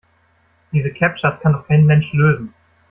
[0.71, 2.55] Diese Captchas kann doch kein Mensch lösen!